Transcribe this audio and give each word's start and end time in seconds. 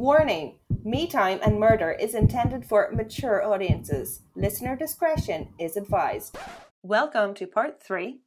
Warning 0.00 0.56
Me 0.82 1.06
Time 1.06 1.40
and 1.42 1.60
Murder 1.60 1.90
is 1.90 2.14
intended 2.14 2.64
for 2.64 2.90
mature 2.90 3.44
audiences. 3.44 4.22
Listener 4.34 4.74
discretion 4.74 5.52
is 5.58 5.76
advised. 5.76 6.38
Welcome 6.82 7.34
to 7.34 7.46
part 7.46 7.82
three 7.82 8.20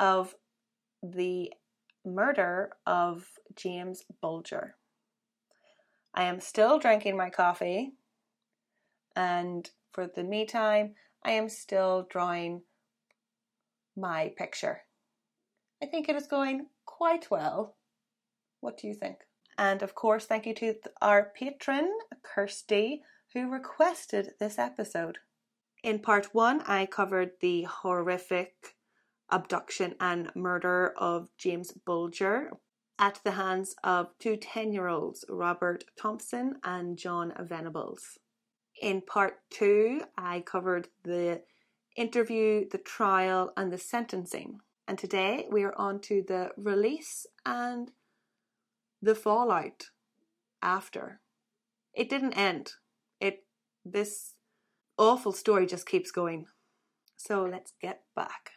of 0.00 0.34
the 1.00 1.52
murder 2.04 2.72
of 2.84 3.28
James 3.54 4.02
Bulger. 4.20 4.74
I 6.12 6.24
am 6.24 6.40
still 6.40 6.80
drinking 6.80 7.16
my 7.16 7.30
coffee, 7.30 7.92
and 9.14 9.70
for 9.92 10.08
the 10.08 10.24
me 10.24 10.44
time, 10.44 10.96
I 11.22 11.30
am 11.30 11.48
still 11.48 12.08
drawing 12.10 12.62
my 13.96 14.32
picture. 14.36 14.80
I 15.80 15.86
think 15.86 16.08
it 16.08 16.16
is 16.16 16.26
going 16.26 16.66
quite 16.84 17.30
well. 17.30 17.76
What 18.60 18.76
do 18.76 18.88
you 18.88 18.94
think? 18.94 19.18
And 19.58 19.82
of 19.82 19.96
course, 19.96 20.24
thank 20.24 20.46
you 20.46 20.54
to 20.54 20.76
our 21.02 21.32
patron, 21.34 21.90
Kirsty, 22.22 23.02
who 23.34 23.50
requested 23.50 24.34
this 24.38 24.56
episode. 24.58 25.18
In 25.82 25.98
part 25.98 26.32
one, 26.32 26.62
I 26.62 26.86
covered 26.86 27.32
the 27.40 27.64
horrific 27.64 28.76
abduction 29.30 29.96
and 30.00 30.34
murder 30.34 30.94
of 30.96 31.28
James 31.36 31.72
Bulger 31.72 32.52
at 33.00 33.20
the 33.24 33.32
hands 33.32 33.74
of 33.82 34.16
two 34.18 34.36
10 34.36 34.72
year 34.72 34.86
olds, 34.86 35.24
Robert 35.28 35.84
Thompson 35.96 36.60
and 36.62 36.96
John 36.96 37.32
Venables. 37.40 38.18
In 38.80 39.00
part 39.02 39.40
two, 39.50 40.02
I 40.16 40.40
covered 40.40 40.88
the 41.02 41.42
interview, 41.96 42.68
the 42.68 42.78
trial, 42.78 43.52
and 43.56 43.72
the 43.72 43.78
sentencing. 43.78 44.60
And 44.86 44.96
today 44.96 45.48
we 45.50 45.64
are 45.64 45.76
on 45.76 46.00
to 46.02 46.24
the 46.26 46.50
release 46.56 47.26
and 47.44 47.90
the 49.00 49.14
fallout 49.14 49.86
after. 50.62 51.20
It 51.94 52.08
didn't 52.08 52.34
end. 52.34 52.72
It 53.20 53.44
this 53.84 54.34
awful 54.96 55.32
story 55.32 55.66
just 55.66 55.86
keeps 55.86 56.10
going. 56.10 56.46
So 57.16 57.44
let's 57.44 57.72
get 57.80 58.02
back. 58.14 58.52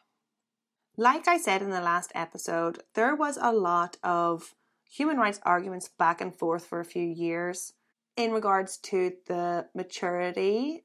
Like 0.98 1.28
I 1.28 1.38
said 1.38 1.62
in 1.62 1.70
the 1.70 1.82
last 1.82 2.12
episode, 2.14 2.84
there 2.96 3.16
was 3.16 3.38
a 3.42 3.52
lot 3.52 3.98
of 4.04 4.54
human 4.84 5.18
rights 5.18 5.40
arguments 5.44 5.90
back 5.98 6.22
and 6.22 6.36
forth 6.38 6.66
for 6.66 6.80
a 6.80 6.86
few 6.86 7.04
years 7.04 7.74
in 8.18 8.32
regards 8.32 8.78
to 8.78 9.14
the 9.28 9.68
maturity 9.74 10.84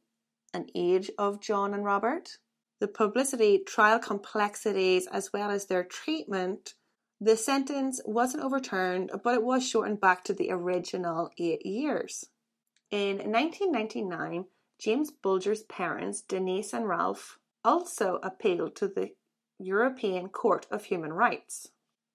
and 0.55 0.71
age 0.75 1.11
of 1.19 1.41
John 1.41 1.75
and 1.75 1.85
Robert, 1.85 2.39
the 2.81 2.89
publicity, 2.89 3.63
trial 3.67 3.99
complexities, 3.99 5.07
as 5.09 5.33
well 5.33 5.51
as 5.51 5.67
their 5.67 5.85
treatment 5.85 6.75
the 7.21 7.37
sentence 7.37 8.01
wasn't 8.05 8.45
overturned, 8.45 9.11
but 9.25 9.35
it 9.35 9.43
was 9.43 9.67
shortened 9.67 10.01
back 10.01 10.25
to 10.25 10.35
the 10.35 10.51
original 10.51 11.31
eight 11.39 11.65
years. 11.65 12.27
In 12.91 13.17
1999, 13.17 14.45
James 14.79 15.11
Bulger's 15.11 15.63
parents, 15.65 16.21
Denise 16.21 16.73
and 16.73 16.87
Ralph, 16.89 17.39
also 17.65 18.21
appealed 18.23 18.77
to 18.77 18.89
the 18.89 19.11
European 19.59 20.29
Court 20.29 20.67
of 20.71 20.85
Human 20.85 21.13
Rights, 21.13 21.69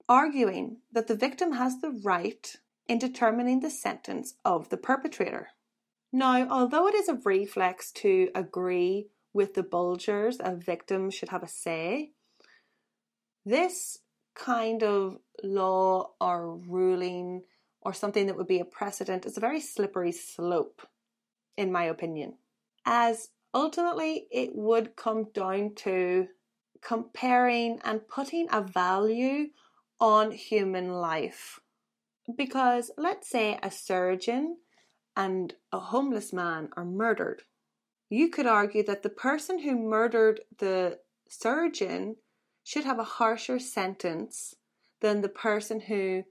arguing 0.08 0.78
that 0.92 1.08
the 1.08 1.16
victim 1.16 1.52
has 1.52 1.80
the 1.80 1.90
right 2.04 2.56
in 2.88 2.98
determining 2.98 3.60
the 3.60 3.70
sentence 3.70 4.34
of 4.44 4.68
the 4.68 4.76
perpetrator. 4.76 5.48
Now, 6.12 6.46
although 6.48 6.86
it 6.86 6.94
is 6.94 7.08
a 7.08 7.20
reflex 7.24 7.90
to 7.92 8.30
agree 8.34 9.08
with 9.32 9.54
the 9.54 9.62
Bulgers, 9.62 10.38
a 10.40 10.54
victim 10.54 11.10
should 11.10 11.30
have 11.30 11.42
a 11.42 11.48
say, 11.48 12.12
this 13.44 13.98
kind 14.34 14.82
of 14.82 15.18
law 15.42 16.10
or 16.20 16.56
ruling 16.56 17.42
or 17.80 17.92
something 17.92 18.26
that 18.26 18.36
would 18.36 18.46
be 18.46 18.60
a 18.60 18.64
precedent 18.64 19.26
is 19.26 19.36
a 19.36 19.40
very 19.40 19.60
slippery 19.60 20.12
slope, 20.12 20.82
in 21.56 21.72
my 21.72 21.84
opinion, 21.84 22.34
as 22.86 23.30
ultimately 23.52 24.26
it 24.30 24.54
would 24.54 24.96
come 24.96 25.26
down 25.34 25.74
to 25.74 26.28
comparing 26.80 27.80
and 27.84 28.08
putting 28.08 28.48
a 28.50 28.60
value 28.60 29.48
on 30.00 30.30
human 30.30 30.92
life. 30.92 31.60
Because 32.36 32.90
let's 32.96 33.28
say 33.28 33.58
a 33.62 33.70
surgeon 33.70 34.56
and 35.16 35.54
a 35.72 35.78
homeless 35.78 36.32
man 36.32 36.68
are 36.76 36.84
murdered. 36.84 37.42
You 38.08 38.28
could 38.28 38.46
argue 38.46 38.82
that 38.84 39.02
the 39.02 39.08
person 39.08 39.60
who 39.60 39.76
murdered 39.76 40.40
the 40.58 40.98
surgeon 41.28 42.16
should 42.64 42.84
have 42.84 42.98
a 42.98 43.04
harsher 43.04 43.58
sentence 43.58 44.54
than 45.00 45.20
the 45.20 45.28
person 45.28 45.80
who 45.80 46.22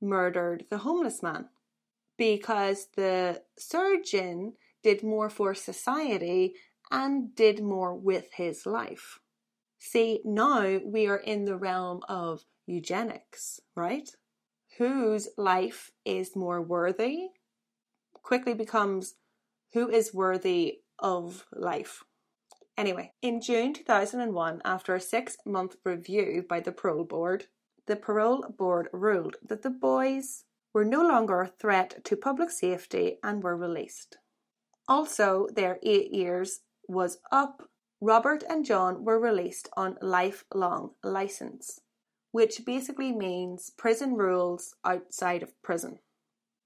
murdered 0.00 0.64
the 0.70 0.78
homeless 0.78 1.22
man 1.22 1.48
because 2.18 2.88
the 2.96 3.42
surgeon 3.56 4.54
did 4.82 5.02
more 5.02 5.30
for 5.30 5.54
society 5.54 6.54
and 6.90 7.34
did 7.34 7.62
more 7.62 7.94
with 7.94 8.32
his 8.34 8.66
life. 8.66 9.18
See, 9.78 10.20
now 10.24 10.78
we 10.84 11.06
are 11.06 11.16
in 11.16 11.44
the 11.44 11.56
realm 11.56 12.02
of 12.08 12.44
eugenics, 12.66 13.60
right? 13.74 14.08
Whose 14.78 15.28
life 15.36 15.90
is 16.04 16.36
more 16.36 16.62
worthy 16.62 17.28
quickly 18.22 18.54
becomes 18.54 19.14
who 19.72 19.88
is 19.88 20.14
worthy 20.14 20.80
of 20.98 21.44
life. 21.52 22.04
Anyway, 22.76 23.12
in 23.20 23.40
June 23.40 23.74
2001, 23.74 24.62
after 24.64 24.94
a 24.94 25.00
six 25.00 25.36
month 25.44 25.76
review 25.84 26.44
by 26.48 26.60
the 26.60 26.72
parole 26.72 27.04
board, 27.04 27.46
the 27.86 27.96
parole 27.96 28.46
board 28.56 28.88
ruled 28.92 29.36
that 29.46 29.62
the 29.62 29.70
boys 29.70 30.44
were 30.72 30.84
no 30.84 31.02
longer 31.02 31.42
a 31.42 31.48
threat 31.48 32.02
to 32.04 32.16
public 32.16 32.50
safety 32.50 33.18
and 33.22 33.42
were 33.42 33.56
released. 33.56 34.16
Also, 34.88 35.46
their 35.54 35.78
eight 35.82 36.12
years 36.12 36.60
was 36.88 37.18
up. 37.30 37.68
Robert 38.00 38.42
and 38.48 38.64
John 38.64 39.04
were 39.04 39.20
released 39.20 39.68
on 39.76 39.98
lifelong 40.00 40.92
license, 41.04 41.80
which 42.32 42.64
basically 42.64 43.12
means 43.12 43.70
prison 43.70 44.14
rules 44.14 44.74
outside 44.84 45.42
of 45.42 45.60
prison. 45.62 45.98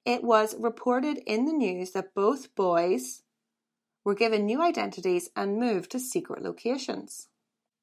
It 0.05 0.23
was 0.23 0.55
reported 0.57 1.19
in 1.27 1.45
the 1.45 1.53
news 1.53 1.91
that 1.91 2.15
both 2.15 2.55
boys 2.55 3.23
were 4.07 4.15
given 4.15 4.47
new 4.47 4.63
identities 4.63 5.31
and 5.35 5.59
moved 5.59 5.91
to 5.91 5.99
secret 5.99 6.41
locations. 6.41 7.27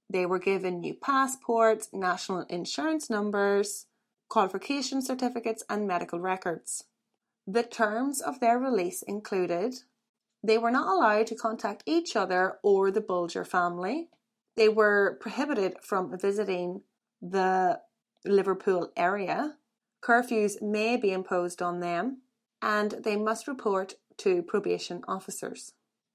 They 0.09 0.25
were 0.25 0.39
given 0.39 0.79
new 0.79 0.93
passports, 0.93 1.89
national 1.91 2.45
insurance 2.49 3.09
numbers, 3.09 3.87
qualification 4.29 5.01
certificates, 5.01 5.65
and 5.69 5.85
medical 5.85 6.21
records. 6.21 6.85
The 7.45 7.63
terms 7.63 8.21
of 8.21 8.39
their 8.39 8.57
release 8.57 9.01
included 9.01 9.75
they 10.41 10.57
were 10.57 10.71
not 10.71 10.87
allowed 10.87 11.27
to 11.27 11.35
contact 11.35 11.83
each 11.85 12.15
other 12.15 12.57
or 12.63 12.89
the 12.89 13.01
Bulger 13.01 13.43
family. 13.43 14.07
They 14.55 14.69
were 14.69 15.17
prohibited 15.19 15.75
from 15.81 16.17
visiting 16.17 16.83
the 17.21 17.81
Liverpool 18.23 18.93
area. 18.95 19.55
Curfews 20.01 20.61
may 20.61 20.95
be 20.95 21.11
imposed 21.11 21.61
on 21.61 21.81
them, 21.81 22.21
and 22.61 22.91
they 22.91 23.17
must 23.17 23.45
report 23.45 23.95
to 24.19 24.41
probation 24.41 25.03
officers. 25.05 25.73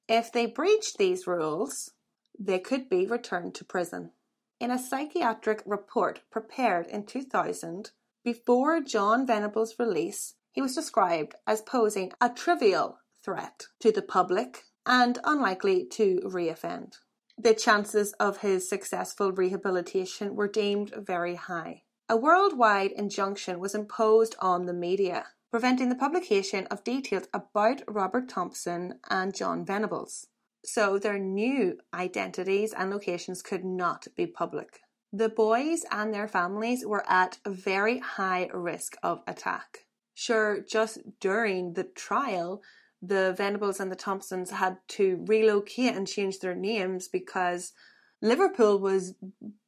If 0.08 0.32
they 0.32 0.46
breached 0.46 0.96
these 0.96 1.26
rules, 1.26 1.90
they 2.38 2.58
could 2.58 2.88
be 2.88 3.06
returned 3.06 3.54
to 3.56 3.64
prison. 3.64 4.12
In 4.58 4.70
a 4.70 4.78
psychiatric 4.78 5.62
report 5.66 6.22
prepared 6.30 6.86
in 6.86 7.04
2000, 7.04 7.90
before 8.24 8.80
John 8.80 9.26
Venable's 9.26 9.78
release, 9.78 10.34
he 10.50 10.62
was 10.62 10.74
described 10.74 11.34
as 11.46 11.60
posing 11.60 12.12
a 12.20 12.30
trivial 12.30 12.98
threat 13.22 13.66
to 13.80 13.92
the 13.92 14.02
public 14.02 14.64
and 14.86 15.18
unlikely 15.24 15.84
to 15.92 16.20
reoffend. 16.24 16.94
The 17.36 17.54
chances 17.54 18.14
of 18.14 18.38
his 18.38 18.68
successful 18.68 19.30
rehabilitation 19.30 20.34
were 20.34 20.48
deemed 20.48 20.92
very 20.96 21.34
high. 21.34 21.82
A 22.08 22.16
worldwide 22.16 22.92
injunction 22.92 23.60
was 23.60 23.74
imposed 23.74 24.34
on 24.40 24.64
the 24.64 24.72
media 24.72 25.26
preventing 25.50 25.88
the 25.88 25.94
publication 25.94 26.66
of 26.66 26.84
details 26.84 27.28
about 27.32 27.82
Robert 27.88 28.28
Thompson 28.28 28.98
and 29.08 29.34
John 29.34 29.64
Venables. 29.64 30.26
So 30.64 30.98
their 30.98 31.18
new 31.18 31.78
identities 31.94 32.72
and 32.72 32.90
locations 32.90 33.42
could 33.42 33.64
not 33.64 34.06
be 34.16 34.26
public. 34.26 34.80
The 35.12 35.28
boys 35.28 35.84
and 35.90 36.12
their 36.12 36.28
families 36.28 36.84
were 36.84 37.08
at 37.08 37.38
very 37.46 37.98
high 37.98 38.50
risk 38.52 38.96
of 39.02 39.22
attack. 39.26 39.86
Sure, 40.14 40.60
just 40.60 40.98
during 41.20 41.72
the 41.74 41.84
trial, 41.84 42.60
the 43.00 43.32
Venables 43.36 43.80
and 43.80 43.90
the 43.90 43.96
Thompsons 43.96 44.50
had 44.50 44.78
to 44.88 45.24
relocate 45.26 45.94
and 45.94 46.06
change 46.06 46.40
their 46.40 46.54
names 46.54 47.08
because 47.08 47.72
Liverpool 48.20 48.80
was 48.80 49.14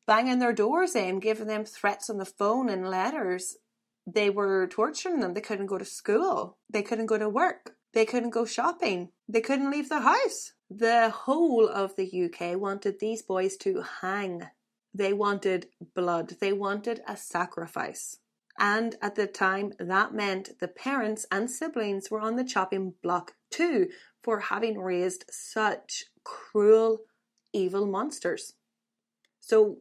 banging 0.06 0.40
their 0.40 0.52
doors 0.52 0.96
in, 0.96 1.20
giving 1.20 1.46
them 1.46 1.64
threats 1.64 2.10
on 2.10 2.18
the 2.18 2.24
phone 2.24 2.68
and 2.68 2.90
letters 2.90 3.56
they 4.14 4.30
were 4.30 4.66
torturing 4.66 5.20
them. 5.20 5.34
They 5.34 5.40
couldn't 5.40 5.66
go 5.66 5.78
to 5.78 5.84
school. 5.84 6.58
They 6.68 6.82
couldn't 6.82 7.06
go 7.06 7.18
to 7.18 7.28
work. 7.28 7.76
They 7.92 8.04
couldn't 8.04 8.30
go 8.30 8.44
shopping. 8.44 9.10
They 9.28 9.40
couldn't 9.40 9.70
leave 9.70 9.88
the 9.88 10.00
house. 10.00 10.52
The 10.70 11.10
whole 11.10 11.68
of 11.68 11.96
the 11.96 12.24
UK 12.24 12.58
wanted 12.58 13.00
these 13.00 13.22
boys 13.22 13.56
to 13.58 13.82
hang. 14.00 14.48
They 14.94 15.12
wanted 15.12 15.68
blood. 15.94 16.36
They 16.40 16.52
wanted 16.52 17.02
a 17.06 17.16
sacrifice. 17.16 18.18
And 18.58 18.96
at 19.00 19.14
the 19.14 19.26
time, 19.26 19.72
that 19.78 20.14
meant 20.14 20.60
the 20.60 20.68
parents 20.68 21.26
and 21.30 21.50
siblings 21.50 22.10
were 22.10 22.20
on 22.20 22.36
the 22.36 22.44
chopping 22.44 22.94
block 23.02 23.32
too 23.50 23.88
for 24.22 24.40
having 24.40 24.78
raised 24.78 25.24
such 25.30 26.04
cruel, 26.24 27.00
evil 27.52 27.86
monsters. 27.86 28.52
So 29.40 29.78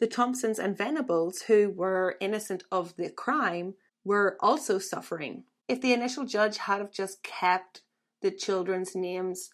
the 0.00 0.06
Thompsons 0.06 0.58
and 0.58 0.76
Venables, 0.76 1.42
who 1.42 1.70
were 1.70 2.16
innocent 2.20 2.64
of 2.72 2.96
the 2.96 3.10
crime, 3.10 3.74
were 4.02 4.38
also 4.40 4.78
suffering. 4.78 5.44
If 5.68 5.82
the 5.82 5.92
initial 5.92 6.24
judge 6.24 6.56
had 6.56 6.78
have 6.78 6.90
just 6.90 7.22
kept 7.22 7.82
the 8.22 8.30
children's 8.30 8.96
names 8.96 9.50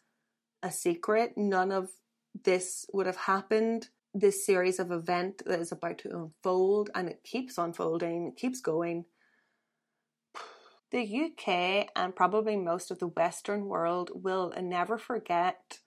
a 0.63 0.71
secret, 0.71 1.33
none 1.37 1.73
of 1.73 1.91
this 2.45 2.87
would 2.93 3.07
have 3.07 3.17
happened. 3.17 3.89
This 4.15 4.47
series 4.47 4.79
of 4.79 4.93
event 4.93 5.43
that 5.45 5.61
is 5.61 5.73
about 5.73 5.99
to 5.99 6.17
unfold 6.17 6.91
and 6.95 7.09
it 7.09 7.23
keeps 7.25 7.59
unfolding, 7.59 8.29
it 8.29 8.37
keeps 8.37 8.61
going. 8.61 9.05
The 10.93 11.03
UK 11.03 11.91
and 11.97 12.15
probably 12.15 12.57
most 12.57 12.93
of 12.93 13.01
the 13.01 13.09
Western 13.09 13.67
world 13.67 14.13
will 14.15 14.55
never 14.57 14.97
forget 14.97 15.81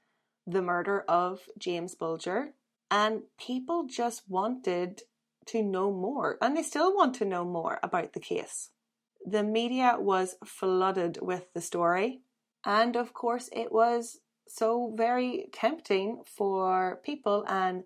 the 0.46 0.62
murder 0.62 1.06
of 1.08 1.40
James 1.58 1.96
Bulger, 1.96 2.54
and 2.92 3.24
people 3.40 3.86
just 3.88 4.24
wanted 4.28 5.02
to 5.48 5.64
know 5.64 5.92
more, 5.92 6.38
and 6.42 6.56
they 6.56 6.64
still 6.64 6.96
want 6.96 7.16
to 7.16 7.26
know 7.26 7.46
more 7.46 7.80
about 7.82 8.14
the 8.14 8.20
case. 8.20 8.70
The 9.26 9.44
media 9.44 9.98
was 10.00 10.36
flooded 10.46 11.20
with 11.22 11.52
the 11.54 11.62
story, 11.62 12.22
and 12.66 12.96
of 12.96 13.14
course, 13.14 13.50
it 13.52 13.72
was 13.72 14.20
so 14.48 14.94
very 14.96 15.46
tempting 15.54 16.24
for 16.26 17.00
people 17.04 17.46
and 17.48 17.84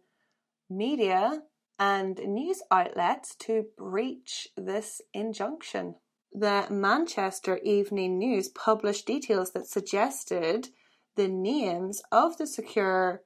media 0.69 1.43
and 1.77 2.17
news 2.19 2.61
outlets 2.71 3.35
to 3.35 3.65
breach 3.77 4.47
this 4.55 5.01
injunction. 5.13 5.95
The 6.31 6.67
Manchester 6.69 7.57
Evening 7.57 8.17
News 8.17 8.47
published 8.49 9.05
details 9.05 9.51
that 9.51 9.67
suggested 9.67 10.69
the 11.15 11.27
names 11.27 12.01
of 12.11 12.37
the 12.37 12.47
secure 12.47 13.21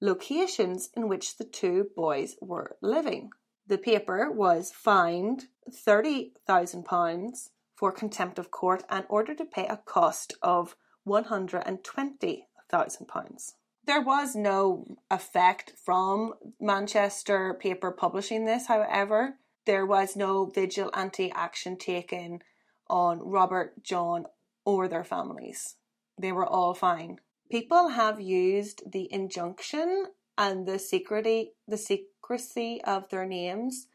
locations 0.00 0.88
in 0.96 1.08
which 1.08 1.36
the 1.36 1.44
two 1.44 1.90
boys 1.96 2.36
were 2.40 2.76
living. 2.80 3.30
The 3.66 3.78
paper 3.78 4.30
was 4.30 4.70
fined 4.70 5.46
£30,000 5.70 7.48
for 7.74 7.92
contempt 7.92 8.38
of 8.38 8.50
court 8.50 8.84
and 8.88 9.04
ordered 9.08 9.38
to 9.38 9.44
pay 9.44 9.66
a 9.66 9.78
cost 9.78 10.34
of 10.42 10.76
£120,000. 11.06 13.52
There 13.86 14.00
was 14.00 14.34
no 14.34 14.86
effect 15.10 15.74
from 15.84 16.32
Manchester 16.58 17.52
paper 17.54 17.90
publishing 17.90 18.46
this, 18.46 18.66
however. 18.66 19.38
There 19.66 19.86
was 19.86 20.16
no 20.16 20.46
vigilante 20.46 21.30
action 21.34 21.76
taken 21.76 22.40
on 22.88 23.20
Robert, 23.20 23.82
John, 23.82 24.24
or 24.64 24.88
their 24.88 25.04
families. 25.04 25.76
They 26.18 26.32
were 26.32 26.46
all 26.46 26.72
fine. 26.74 27.18
People 27.50 27.88
have 27.88 28.20
used 28.20 28.82
the 28.90 29.12
injunction 29.12 30.06
and 30.36 30.66
the 30.66 30.78
secrecy, 30.78 31.52
the 31.68 31.76
secrecy 31.76 32.82
of 32.84 33.08
their 33.10 33.26
names 33.26 33.86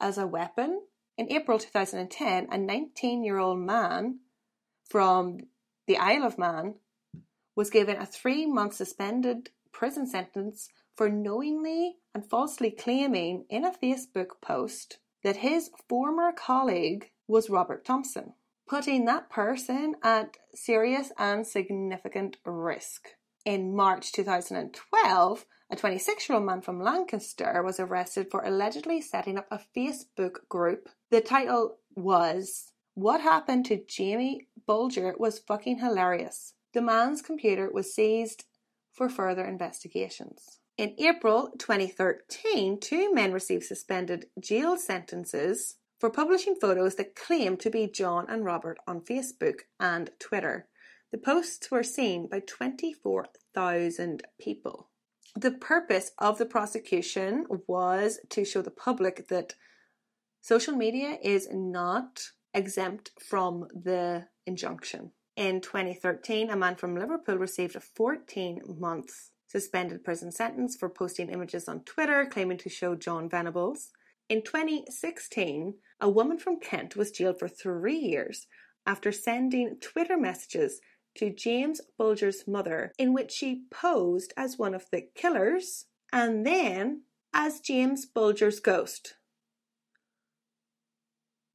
as 0.00 0.18
a 0.18 0.26
weapon. 0.26 0.82
In 1.16 1.30
April 1.30 1.58
2010, 1.58 2.48
a 2.50 2.58
19 2.58 3.24
year 3.24 3.38
old 3.38 3.58
man 3.58 4.20
from 4.88 5.38
the 5.86 5.96
Isle 5.98 6.24
of 6.24 6.38
Man 6.38 6.76
was 7.56 7.70
given 7.70 7.96
a 7.96 8.06
three 8.06 8.46
month 8.46 8.74
suspended 8.74 9.50
prison 9.72 10.06
sentence 10.06 10.68
for 10.96 11.08
knowingly 11.08 11.96
and 12.14 12.24
falsely 12.24 12.70
claiming 12.70 13.44
in 13.48 13.64
a 13.64 13.72
Facebook 13.72 14.40
post 14.40 14.98
that 15.22 15.36
his 15.36 15.70
former 15.88 16.32
colleague 16.32 17.10
was 17.26 17.50
Robert 17.50 17.84
Thompson 17.84 18.34
putting 18.68 19.04
that 19.04 19.30
person 19.30 19.94
at 20.02 20.36
serious 20.54 21.12
and 21.18 21.46
significant 21.46 22.36
risk. 22.44 23.08
In 23.44 23.76
March 23.76 24.12
2012, 24.12 25.46
a 25.70 25.76
26 25.76 26.28
year 26.28 26.36
old 26.36 26.46
man 26.46 26.60
from 26.60 26.80
Lancaster 26.80 27.62
was 27.62 27.80
arrested 27.80 28.28
for 28.30 28.42
allegedly 28.42 29.00
setting 29.00 29.36
up 29.36 29.46
a 29.50 29.60
Facebook 29.76 30.48
group. 30.48 30.88
The 31.10 31.20
title 31.20 31.78
was 31.94 32.72
What 32.94 33.20
Happened 33.20 33.66
to 33.66 33.84
Jamie 33.86 34.48
Bulger 34.66 35.14
Was 35.18 35.38
Fucking 35.38 35.78
Hilarious. 35.78 36.54
The 36.72 36.82
man's 36.82 37.22
computer 37.22 37.70
was 37.72 37.94
seized 37.94 38.44
for 38.92 39.08
further 39.08 39.44
investigations. 39.44 40.58
In 40.76 40.94
April 40.98 41.52
2013, 41.58 42.80
two 42.80 43.12
men 43.14 43.32
received 43.32 43.64
suspended 43.64 44.26
jail 44.40 44.76
sentences 44.76 45.76
for 46.04 46.10
publishing 46.10 46.54
photos 46.54 46.96
that 46.96 47.16
claimed 47.16 47.58
to 47.58 47.70
be 47.70 47.86
John 47.86 48.26
and 48.28 48.44
Robert 48.44 48.76
on 48.86 49.00
Facebook 49.00 49.60
and 49.80 50.10
Twitter. 50.18 50.68
The 51.12 51.16
posts 51.16 51.70
were 51.70 51.82
seen 51.82 52.28
by 52.28 52.40
24,000 52.40 54.22
people. 54.38 54.90
The 55.34 55.52
purpose 55.52 56.10
of 56.18 56.36
the 56.36 56.44
prosecution 56.44 57.46
was 57.66 58.20
to 58.28 58.44
show 58.44 58.60
the 58.60 58.70
public 58.70 59.28
that 59.28 59.54
social 60.42 60.76
media 60.76 61.16
is 61.22 61.48
not 61.50 62.20
exempt 62.52 63.12
from 63.18 63.66
the 63.72 64.26
injunction. 64.44 65.12
In 65.36 65.62
2013, 65.62 66.50
a 66.50 66.56
man 66.56 66.76
from 66.76 66.98
Liverpool 66.98 67.38
received 67.38 67.76
a 67.76 67.80
14 67.80 68.60
month 68.78 69.30
suspended 69.46 70.04
prison 70.04 70.30
sentence 70.30 70.76
for 70.76 70.90
posting 70.90 71.30
images 71.30 71.66
on 71.66 71.80
Twitter 71.80 72.26
claiming 72.26 72.58
to 72.58 72.68
show 72.68 72.94
John 72.94 73.30
Venables. 73.30 73.88
In 74.28 74.42
2016, 74.42 75.74
a 76.00 76.08
woman 76.08 76.38
from 76.38 76.58
Kent 76.58 76.96
was 76.96 77.10
jailed 77.10 77.38
for 77.38 77.48
three 77.48 77.98
years 77.98 78.46
after 78.86 79.12
sending 79.12 79.76
Twitter 79.80 80.16
messages 80.16 80.80
to 81.16 81.30
James 81.30 81.80
Bulger's 81.98 82.44
mother 82.46 82.92
in 82.98 83.12
which 83.12 83.30
she 83.30 83.64
posed 83.70 84.32
as 84.36 84.58
one 84.58 84.74
of 84.74 84.86
the 84.90 85.02
killers 85.14 85.86
and 86.12 86.46
then 86.46 87.02
as 87.32 87.60
James 87.60 88.06
Bulger's 88.06 88.60
ghost. 88.60 89.14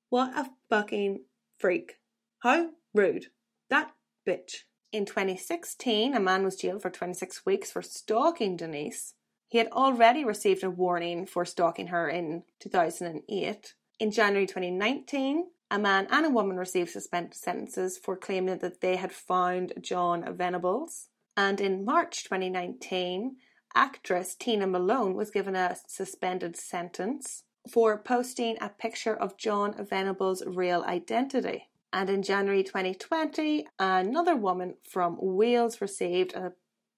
What 0.10 0.38
a 0.38 0.50
fucking 0.70 1.26
freak. 1.58 1.96
How 2.40 2.70
rude. 2.94 3.28
That 3.70 3.92
bitch. 4.28 4.64
In 4.92 5.06
2016, 5.06 6.16
a 6.16 6.20
man 6.20 6.44
was 6.44 6.56
jailed 6.56 6.82
for 6.82 6.90
26 6.90 7.46
weeks 7.46 7.72
for 7.72 7.82
stalking 7.82 8.58
Denise. 8.58 9.14
He 9.50 9.58
had 9.58 9.68
already 9.72 10.24
received 10.24 10.64
a 10.64 10.70
warning 10.70 11.26
for 11.26 11.44
stalking 11.44 11.88
her 11.88 12.08
in 12.08 12.44
2008. 12.60 13.74
In 14.00 14.12
January 14.12 14.46
2019, 14.46 15.48
a 15.72 15.80
man 15.80 16.08
and 16.12 16.26
a 16.26 16.30
woman 16.30 16.56
received 16.56 16.92
suspended 16.92 17.34
sentences 17.34 17.98
for 17.98 18.16
claiming 18.16 18.60
that 18.60 18.82
they 18.82 18.96
had 18.96 19.12
found 19.12 19.74
John 19.82 20.24
Venables. 20.36 21.10
And 21.36 21.60
in 21.60 21.84
March 21.84 22.24
2019, 22.24 23.38
actress 23.76 24.36
Tina 24.36 24.68
Malone 24.68 25.16
was 25.16 25.32
given 25.32 25.56
a 25.56 25.78
suspended 25.88 26.56
sentence 26.56 27.44
for 27.72 27.98
posting 27.98 28.56
a 28.62 28.70
picture 28.70 29.16
of 29.16 29.38
John 29.38 29.74
Venables' 29.84 30.44
real 30.46 30.84
identity. 30.84 31.70
And 31.92 32.08
in 32.10 32.22
January 32.22 32.64
2020, 32.64 33.68
another 33.80 34.36
woman 34.36 34.76
from 34.88 35.18
Wales 35.20 35.82
received 35.82 36.34
a 36.34 36.54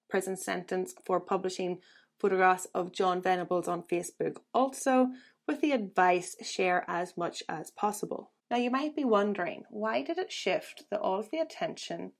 prison 0.09 0.35
sentence 0.35 0.93
for 1.05 1.21
publishing 1.21 1.79
photographs 2.21 2.67
of 2.75 2.93
John 2.93 3.21
Venables 3.21 3.67
on 3.67 3.83
Facebook 3.83 4.37
also, 4.53 5.07
with 5.47 5.59
the 5.61 5.71
advice 5.71 6.35
share 6.43 6.85
as 6.87 7.17
much 7.17 7.41
as 7.49 7.71
possible. 7.71 8.31
Now 8.51 8.57
you 8.57 8.69
might 8.69 8.95
be 8.95 9.03
wondering, 9.03 9.63
why 9.69 10.03
did 10.03 10.17
it 10.17 10.31
shift 10.31 10.83
that 10.91 10.99
all 10.99 11.19
of 11.19 11.31
the 11.31 11.39
attention 11.39 12.11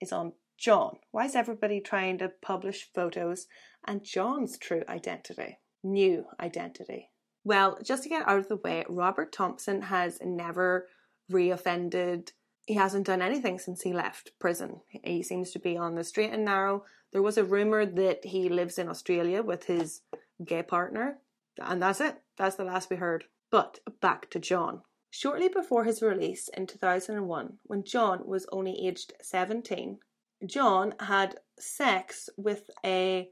is 0.00 0.12
on 0.12 0.32
John? 0.58 0.98
Why 1.12 1.24
is 1.24 1.34
everybody 1.34 1.80
trying 1.80 2.18
to 2.18 2.32
publish 2.42 2.90
photos 2.94 3.46
and 3.86 4.04
John's 4.04 4.58
true 4.58 4.82
identity, 4.88 5.58
new 5.82 6.26
identity? 6.40 7.10
Well, 7.44 7.78
just 7.82 8.02
to 8.02 8.08
get 8.08 8.28
out 8.28 8.38
of 8.38 8.48
the 8.48 8.56
way, 8.56 8.84
Robert 8.88 9.32
Thompson 9.32 9.82
has 9.82 10.18
never 10.22 10.88
reoffended 11.32 12.32
he 12.68 12.74
hasn't 12.74 13.06
done 13.06 13.22
anything 13.22 13.58
since 13.58 13.80
he 13.80 13.94
left 13.94 14.38
prison. 14.38 14.82
He 14.88 15.22
seems 15.22 15.52
to 15.52 15.58
be 15.58 15.78
on 15.78 15.94
the 15.94 16.04
straight 16.04 16.34
and 16.34 16.44
narrow. 16.44 16.84
There 17.12 17.22
was 17.22 17.38
a 17.38 17.42
rumor 17.42 17.86
that 17.86 18.26
he 18.26 18.50
lives 18.50 18.78
in 18.78 18.90
Australia 18.90 19.42
with 19.42 19.64
his 19.64 20.02
gay 20.44 20.62
partner, 20.62 21.16
and 21.58 21.80
that's 21.80 22.02
it. 22.02 22.16
That's 22.36 22.56
the 22.56 22.64
last 22.64 22.90
we 22.90 22.96
heard. 22.96 23.24
But 23.50 23.80
back 24.02 24.28
to 24.32 24.38
John. 24.38 24.82
Shortly 25.08 25.48
before 25.48 25.84
his 25.84 26.02
release 26.02 26.48
in 26.48 26.66
2001, 26.66 27.56
when 27.62 27.84
John 27.84 28.26
was 28.26 28.46
only 28.52 28.86
aged 28.86 29.14
17, 29.22 30.00
John 30.44 30.94
had 31.00 31.40
sex 31.58 32.28
with 32.36 32.68
a 32.84 33.30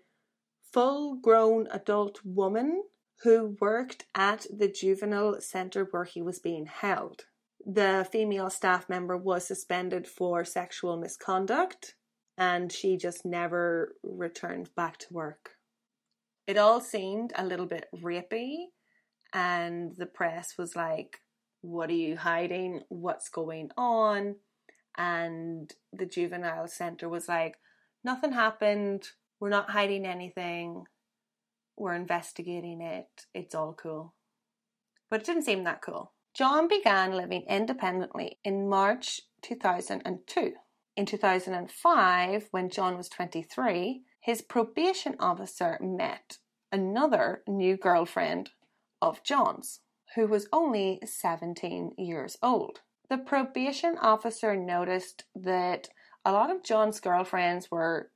full 0.73 1.17
grown 1.17 1.69
adult 1.71 2.25
woman 2.25 2.85
who 3.23 3.55
worked 3.61 4.07
at 4.15 4.47
the 4.51 4.69
juvenile 4.69 5.43
centre 5.43 5.87
where 5.91 6.05
he 6.05 6.23
was 6.23 6.39
being 6.39 6.65
held 6.65 7.27
the 7.67 8.09
female 8.13 8.49
staff 8.49 8.89
member 8.89 9.17
was 9.17 9.45
suspended 9.47 10.07
for 10.07 10.45
sexual 10.45 10.97
misconduct 10.97 11.97
and 12.39 12.71
she 12.71 12.97
just 12.97 13.25
never 13.25 13.95
returned 14.05 14.71
back 14.77 14.99
to 14.99 15.07
work. 15.13 15.57
It 16.47 16.57
all 16.57 16.81
seemed 16.81 17.33
a 17.35 17.45
little 17.45 17.67
bit 17.67 17.87
rapey, 17.95 18.67
and 19.33 19.93
the 19.97 20.07
press 20.07 20.55
was 20.57 20.77
like, 20.77 21.19
What 21.63 21.91
are 21.91 21.95
you 21.95 22.17
hiding? 22.17 22.83
What's 22.89 23.29
going 23.29 23.71
on? 23.77 24.37
And 24.97 25.73
the 25.93 26.07
juvenile 26.07 26.69
center 26.69 27.09
was 27.09 27.29
like, 27.29 27.57
Nothing 28.05 28.33
happened. 28.33 29.09
We're 29.41 29.49
not 29.49 29.71
hiding 29.71 30.07
anything. 30.07 30.85
We're 31.77 31.95
investigating 31.95 32.81
it. 32.81 33.09
It's 33.35 33.55
all 33.55 33.75
cool. 33.75 34.15
But 35.11 35.21
it 35.21 35.27
didn't 35.27 35.43
seem 35.43 35.65
that 35.65 35.83
cool. 35.83 36.13
John 36.37 36.69
began 36.69 37.13
living 37.13 37.45
independently 37.49 38.39
in 38.45 38.69
March 38.69 39.23
2002. 39.41 40.53
In 40.95 41.07
2005, 41.07 42.49
when 42.51 42.69
John 42.69 42.99
was 42.99 43.09
23, 43.09 44.03
his 44.21 44.43
probation 44.43 45.17
officer 45.19 45.79
met 45.81 46.37
another 46.71 47.43
new 47.49 47.79
girlfriend 47.79 48.51
of 49.01 49.23
John's, 49.23 49.81
who 50.15 50.27
was 50.27 50.47
only 50.53 51.01
17 51.07 51.93
years 51.97 52.37
old. 52.43 52.81
The 53.09 53.17
probation 53.17 53.97
officer 53.97 54.55
noticed 54.55 55.25
that 55.35 55.89
a 56.23 56.33
lot 56.33 56.51
of 56.51 56.63
John's 56.63 57.01
girlfriends 57.01 57.71
were 57.71 58.11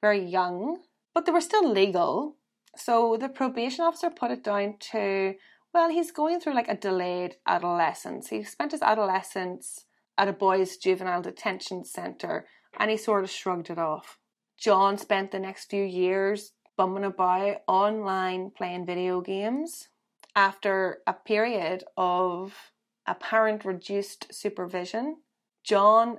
very 0.00 0.24
young, 0.24 0.78
but 1.14 1.24
they 1.24 1.30
were 1.30 1.40
still 1.40 1.70
legal. 1.70 2.34
So 2.76 3.16
the 3.16 3.28
probation 3.28 3.84
officer 3.84 4.10
put 4.10 4.32
it 4.32 4.42
down 4.42 4.74
to, 4.90 5.34
well, 5.74 5.90
he's 5.90 6.12
going 6.12 6.38
through 6.38 6.54
like 6.54 6.68
a 6.68 6.76
delayed 6.76 7.34
adolescence. 7.46 8.28
He 8.28 8.44
spent 8.44 8.70
his 8.70 8.80
adolescence 8.80 9.86
at 10.16 10.28
a 10.28 10.32
boys' 10.32 10.76
juvenile 10.76 11.20
detention 11.20 11.84
centre 11.84 12.46
and 12.78 12.90
he 12.90 12.96
sort 12.96 13.24
of 13.24 13.30
shrugged 13.30 13.70
it 13.70 13.78
off. 13.78 14.18
John 14.56 14.96
spent 14.96 15.32
the 15.32 15.40
next 15.40 15.68
few 15.68 15.82
years 15.82 16.52
bumming 16.76 17.04
about 17.04 17.62
online 17.66 18.50
playing 18.56 18.86
video 18.86 19.20
games 19.20 19.88
after 20.36 20.98
a 21.08 21.12
period 21.12 21.82
of 21.96 22.72
apparent 23.06 23.64
reduced 23.64 24.32
supervision. 24.32 25.16
John 25.64 26.18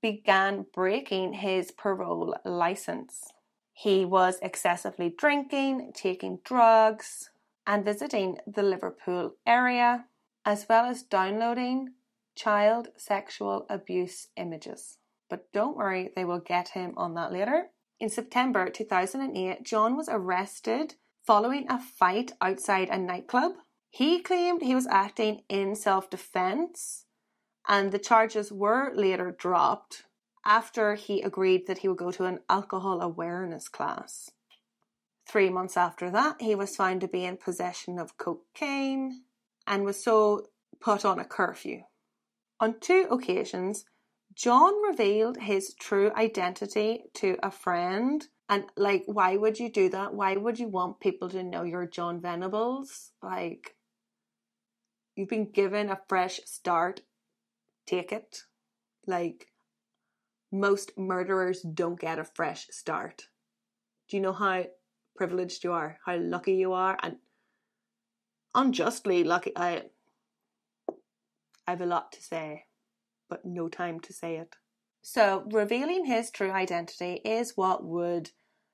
began 0.00 0.66
breaking 0.74 1.34
his 1.34 1.70
parole 1.70 2.34
license. 2.44 3.32
He 3.72 4.06
was 4.06 4.38
excessively 4.40 5.14
drinking, 5.16 5.92
taking 5.94 6.38
drugs, 6.44 7.30
and 7.66 7.84
visiting 7.84 8.38
the 8.46 8.62
Liverpool 8.62 9.34
area, 9.46 10.06
as 10.44 10.66
well 10.68 10.86
as 10.86 11.02
downloading 11.02 11.94
child 12.36 12.88
sexual 12.96 13.66
abuse 13.68 14.28
images. 14.36 14.98
But 15.28 15.52
don't 15.52 15.76
worry, 15.76 16.10
they 16.14 16.24
will 16.24 16.38
get 16.38 16.68
him 16.68 16.94
on 16.96 17.14
that 17.14 17.32
later. 17.32 17.70
In 17.98 18.08
September 18.08 18.68
2008, 18.70 19.64
John 19.64 19.96
was 19.96 20.08
arrested 20.08 20.94
following 21.24 21.66
a 21.68 21.80
fight 21.80 22.32
outside 22.40 22.88
a 22.88 22.98
nightclub. 22.98 23.52
He 23.90 24.20
claimed 24.20 24.62
he 24.62 24.74
was 24.74 24.86
acting 24.86 25.42
in 25.48 25.74
self 25.74 26.10
defense 26.10 27.06
and 27.66 27.90
the 27.90 27.98
charges 27.98 28.52
were 28.52 28.92
later 28.94 29.34
dropped 29.36 30.04
after 30.44 30.94
he 30.94 31.22
agreed 31.22 31.66
that 31.66 31.78
he 31.78 31.88
would 31.88 31.98
go 31.98 32.12
to 32.12 32.24
an 32.24 32.40
alcohol 32.48 33.00
awareness 33.00 33.68
class. 33.68 34.30
Three 35.28 35.50
months 35.50 35.76
after 35.76 36.10
that, 36.10 36.40
he 36.40 36.54
was 36.54 36.76
found 36.76 37.00
to 37.00 37.08
be 37.08 37.24
in 37.24 37.36
possession 37.36 37.98
of 37.98 38.16
cocaine 38.16 39.22
and 39.66 39.84
was 39.84 40.02
so 40.02 40.46
put 40.80 41.04
on 41.04 41.18
a 41.18 41.24
curfew. 41.24 41.82
On 42.60 42.78
two 42.80 43.06
occasions, 43.10 43.84
John 44.34 44.74
revealed 44.82 45.38
his 45.38 45.74
true 45.74 46.12
identity 46.14 47.04
to 47.14 47.36
a 47.42 47.50
friend. 47.50 48.26
And, 48.48 48.64
like, 48.76 49.02
why 49.06 49.36
would 49.36 49.58
you 49.58 49.70
do 49.70 49.88
that? 49.88 50.14
Why 50.14 50.36
would 50.36 50.58
you 50.58 50.68
want 50.68 51.00
people 51.00 51.28
to 51.30 51.42
know 51.42 51.64
you're 51.64 51.86
John 51.86 52.20
Venables? 52.20 53.10
Like, 53.22 53.74
you've 55.16 55.28
been 55.28 55.50
given 55.50 55.90
a 55.90 56.00
fresh 56.08 56.40
start 56.44 57.00
take 57.86 58.12
it. 58.12 58.42
Like, 59.06 59.48
most 60.52 60.98
murderers 60.98 61.62
don't 61.62 61.98
get 61.98 62.18
a 62.18 62.24
fresh 62.24 62.66
start. 62.70 63.28
Do 64.08 64.16
you 64.16 64.22
know 64.22 64.32
how 64.32 64.64
privileged 65.16 65.64
you 65.64 65.72
are? 65.72 65.98
How 66.04 66.16
lucky 66.16 66.54
you 66.54 66.72
are? 66.72 66.96
And 67.02 67.16
unjustly 68.54 69.24
lucky. 69.24 69.52
I, 69.56 69.84
I 71.66 71.72
have 71.72 71.80
a 71.80 71.86
lot 71.86 72.12
to 72.12 72.22
say, 72.22 72.64
but 73.28 73.44
no 73.44 73.68
time 73.68 74.00
to 74.00 74.12
say 74.12 74.36
it. 74.36 74.56
So, 75.02 75.44
revealing 75.52 76.06
his 76.06 76.30
true 76.30 76.50
identity 76.50 77.20
is 77.24 77.56
what 77.56 77.84
would 77.84 78.30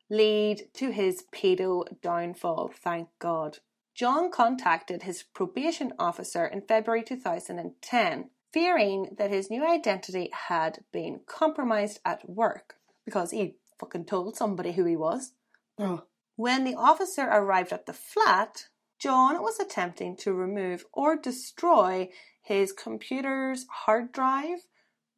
lead 0.09 0.69
to 0.75 0.91
his 0.91 1.25
pedo 1.35 1.85
downfall, 2.01 2.73
thank 2.75 3.09
God. 3.19 3.59
John 3.95 4.31
contacted 4.31 5.03
his 5.03 5.23
probation 5.23 5.93
officer 5.99 6.47
in 6.47 6.63
February 6.63 7.03
2010 7.03 8.31
fearing 8.53 9.15
that 9.19 9.31
his 9.31 9.51
new 9.51 9.67
identity 9.67 10.31
had 10.49 10.85
been 10.93 11.21
compromised 11.27 12.01
at 12.05 12.29
work 12.29 12.77
because 13.05 13.31
he 13.31 13.57
fucking 13.79 14.05
told 14.05 14.37
somebody 14.37 14.73
who 14.73 14.85
he 14.85 14.97
was. 14.97 15.33
Oh. 15.79 16.05
When 16.37 16.65
the 16.65 16.75
officer 16.75 17.23
arrived 17.23 17.73
at 17.73 17.87
the 17.87 17.93
flat, 17.93 18.69
John 18.99 19.43
was 19.43 19.59
attempting 19.59 20.17
to 20.19 20.33
remove 20.33 20.85
or 20.93 21.17
destroy 21.17 22.11
his 22.41 22.73
computer's 22.73 23.67
hard 23.69 24.13
drive 24.13 24.67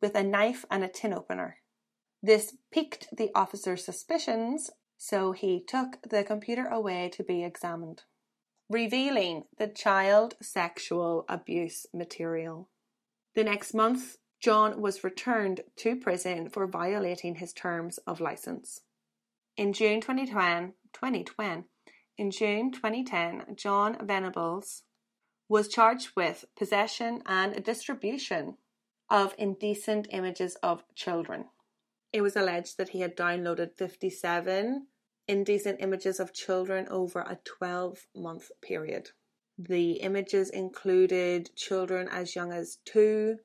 with 0.00 0.14
a 0.14 0.22
knife 0.22 0.64
and 0.70 0.82
a 0.82 0.88
tin 0.88 1.12
opener. 1.12 1.58
This 2.22 2.56
piqued 2.72 3.14
the 3.16 3.30
officer's 3.34 3.84
suspicions, 3.84 4.70
so 4.96 5.32
he 5.32 5.62
took 5.62 5.98
the 6.02 6.24
computer 6.24 6.66
away 6.66 7.10
to 7.14 7.22
be 7.22 7.44
examined, 7.44 8.02
revealing 8.68 9.44
the 9.58 9.68
child 9.68 10.34
sexual 10.40 11.26
abuse 11.28 11.86
material. 11.92 12.70
The 13.34 13.44
next 13.44 13.74
month, 13.74 14.16
John 14.40 14.80
was 14.80 15.04
returned 15.04 15.62
to 15.76 15.96
prison 15.96 16.48
for 16.48 16.66
violating 16.66 17.36
his 17.36 17.52
terms 17.52 17.98
of 18.06 18.20
license. 18.20 18.80
In 19.56 19.72
June 19.72 20.00
2010, 20.00 20.74
2010 20.92 21.64
in 22.18 22.30
June 22.32 22.72
2010, 22.72 23.54
John 23.54 23.96
Venables 24.04 24.82
was 25.48 25.68
charged 25.68 26.10
with 26.16 26.44
possession 26.56 27.22
and 27.24 27.62
distribution 27.62 28.56
of 29.08 29.32
indecent 29.38 30.08
images 30.10 30.56
of 30.56 30.82
children. 30.96 31.44
It 32.12 32.22
was 32.22 32.34
alleged 32.34 32.78
that 32.78 32.88
he 32.88 33.00
had 33.00 33.16
downloaded 33.16 33.76
57 33.76 34.88
indecent 35.28 35.76
images 35.80 36.18
of 36.18 36.34
children 36.34 36.88
over 36.90 37.20
a 37.20 37.38
12 37.44 38.06
month 38.16 38.50
period. 38.60 39.10
The 39.56 39.92
images 39.92 40.50
included 40.50 41.54
children 41.54 42.08
as 42.08 42.34
young 42.34 42.52
as 42.52 42.78
two 42.84 43.36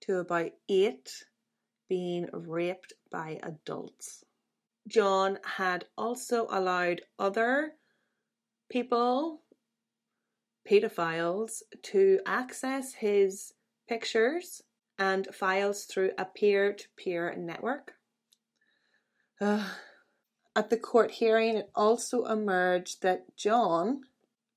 to 0.00 0.18
about 0.18 0.50
eight 0.68 1.10
being 1.88 2.28
raped 2.32 2.92
by 3.12 3.38
adults. 3.40 4.24
John 4.86 5.38
had 5.44 5.86
also 5.96 6.46
allowed 6.50 7.02
other 7.18 7.74
people, 8.70 9.42
pedophiles, 10.68 11.62
to 11.82 12.20
access 12.26 12.94
his 12.94 13.54
pictures 13.88 14.62
and 14.98 15.26
files 15.34 15.84
through 15.84 16.12
a 16.18 16.24
peer 16.24 16.72
to 16.72 16.84
peer 16.96 17.34
network. 17.36 17.94
Uh, 19.40 19.68
at 20.56 20.70
the 20.70 20.76
court 20.76 21.10
hearing, 21.10 21.56
it 21.56 21.70
also 21.74 22.24
emerged 22.24 23.02
that 23.02 23.36
John 23.36 24.02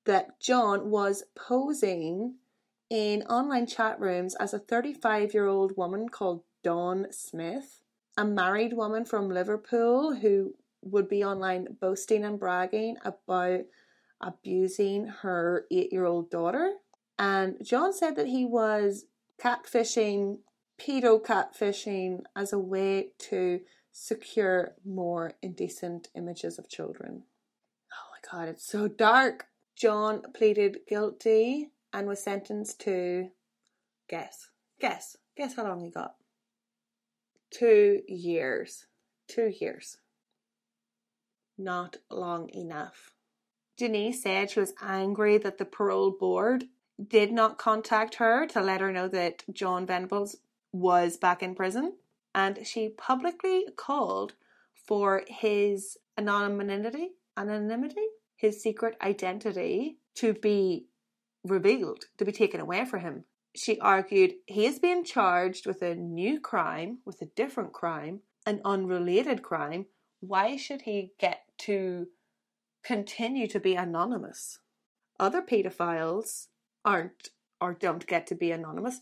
that 0.04 0.40
John 0.40 0.90
was 0.90 1.24
posing 1.34 2.36
in 2.88 3.22
online 3.24 3.66
chat 3.66 4.00
rooms 4.00 4.34
as 4.36 4.54
a 4.54 4.58
35 4.58 5.34
year 5.34 5.46
old 5.46 5.76
woman 5.76 6.08
called 6.08 6.44
Dawn 6.62 7.08
Smith, 7.10 7.82
a 8.18 8.24
married 8.24 8.72
woman 8.72 9.04
from 9.04 9.30
Liverpool 9.30 10.16
who 10.16 10.52
would 10.82 11.08
be 11.08 11.24
online 11.24 11.68
boasting 11.80 12.24
and 12.24 12.38
bragging 12.38 12.96
about 13.04 13.60
abusing 14.20 15.06
her 15.06 15.66
eight 15.70 15.92
year 15.92 16.04
old 16.04 16.28
daughter. 16.28 16.74
And 17.16 17.56
John 17.64 17.92
said 17.92 18.16
that 18.16 18.26
he 18.26 18.44
was 18.44 19.06
catfishing, 19.40 20.38
pedo 20.80 21.24
catfishing, 21.24 22.22
as 22.34 22.52
a 22.52 22.58
way 22.58 23.12
to 23.30 23.60
secure 23.92 24.74
more 24.84 25.34
indecent 25.40 26.08
images 26.16 26.58
of 26.58 26.68
children. 26.68 27.22
Oh 27.92 28.10
my 28.12 28.38
god, 28.38 28.48
it's 28.48 28.66
so 28.66 28.88
dark. 28.88 29.46
John 29.76 30.22
pleaded 30.34 30.78
guilty 30.88 31.70
and 31.92 32.08
was 32.08 32.20
sentenced 32.20 32.80
to 32.80 33.28
guess, 34.08 34.50
guess, 34.80 35.16
guess 35.36 35.54
how 35.54 35.64
long 35.64 35.80
he 35.80 35.90
got? 35.90 36.17
Two 37.50 38.02
years. 38.06 38.86
Two 39.28 39.52
years. 39.60 39.98
Not 41.56 41.96
long 42.10 42.50
enough. 42.50 43.14
Denise 43.76 44.22
said 44.22 44.50
she 44.50 44.60
was 44.60 44.74
angry 44.82 45.38
that 45.38 45.58
the 45.58 45.64
parole 45.64 46.10
board 46.10 46.64
did 47.04 47.32
not 47.32 47.58
contact 47.58 48.16
her 48.16 48.46
to 48.48 48.60
let 48.60 48.80
her 48.80 48.92
know 48.92 49.08
that 49.08 49.44
John 49.52 49.86
Venables 49.86 50.36
was 50.72 51.16
back 51.16 51.42
in 51.42 51.54
prison, 51.54 51.94
and 52.34 52.66
she 52.66 52.88
publicly 52.88 53.66
called 53.76 54.34
for 54.86 55.22
his 55.28 55.96
anonymity, 56.16 57.10
anonymity 57.36 58.06
his 58.36 58.62
secret 58.62 58.96
identity 59.02 59.98
to 60.14 60.32
be 60.32 60.86
revealed, 61.44 62.04
to 62.16 62.24
be 62.24 62.32
taken 62.32 62.60
away 62.60 62.84
from 62.84 63.00
him. 63.00 63.24
She 63.58 63.78
argued 63.80 64.34
he 64.46 64.66
is 64.66 64.78
being 64.78 65.04
charged 65.04 65.66
with 65.66 65.82
a 65.82 65.94
new 65.94 66.40
crime, 66.40 66.98
with 67.04 67.20
a 67.20 67.26
different 67.26 67.72
crime, 67.72 68.20
an 68.46 68.60
unrelated 68.64 69.42
crime. 69.42 69.86
Why 70.20 70.56
should 70.56 70.82
he 70.82 71.12
get 71.18 71.42
to 71.58 72.06
continue 72.84 73.46
to 73.48 73.60
be 73.60 73.74
anonymous? 73.74 74.60
Other 75.18 75.42
pedophiles 75.42 76.46
aren't 76.84 77.30
or 77.60 77.74
don't 77.74 78.06
get 78.06 78.26
to 78.28 78.36
be 78.36 78.52
anonymous. 78.52 79.00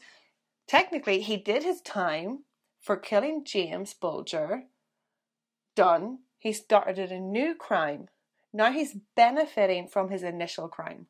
Technically, 0.67 1.21
he 1.21 1.37
did 1.37 1.63
his 1.63 1.83
time 1.83 2.45
for 2.81 2.97
killing 2.97 3.45
James 3.45 3.93
Bulger. 3.93 4.65
Done. 5.75 6.21
He 6.39 6.53
started 6.53 7.13
a 7.13 7.21
new 7.21 7.55
crime. 7.55 8.09
Now 8.53 8.73
he's 8.73 8.97
benefiting 9.15 9.89
from 9.89 10.11
his 10.11 10.23
initial 10.23 10.69
crime. 10.69 11.07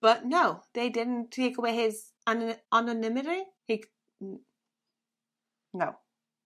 But 0.00 0.24
no, 0.24 0.62
they 0.74 0.88
didn't 0.88 1.30
take 1.30 1.58
away 1.58 1.74
his 1.74 2.12
anonymity. 2.26 3.44
He 3.66 3.84
no. 5.72 5.96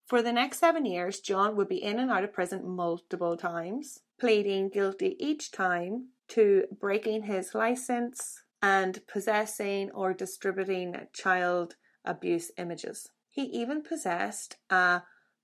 For 0.06 0.22
the 0.22 0.32
next 0.32 0.58
seven 0.58 0.84
years, 0.84 1.20
John 1.20 1.56
would 1.56 1.68
be 1.68 1.82
in 1.82 1.98
and 1.98 2.10
out 2.10 2.24
of 2.24 2.32
prison 2.32 2.68
multiple 2.68 3.36
times, 3.36 4.00
pleading 4.18 4.68
guilty 4.68 5.16
each 5.18 5.50
time 5.52 6.08
to 6.28 6.64
breaking 6.70 7.24
his 7.24 7.54
license 7.54 8.42
and 8.60 9.06
possessing 9.06 9.90
or 9.92 10.12
distributing 10.12 10.96
child 11.12 11.76
abuse 12.04 12.50
images. 12.58 13.08
He 13.30 13.42
even 13.44 13.82
possessed 13.82 14.56
a 14.70 15.02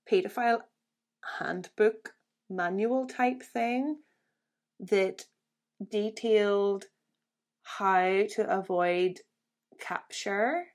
paedophile 0.09 0.61
handbook 1.39 2.13
manual 2.49 3.07
type 3.07 3.41
thing 3.41 3.99
that 4.79 5.25
detailed 5.89 6.85
how 7.77 8.23
to 8.31 8.49
avoid 8.49 9.19
capture 9.79 10.65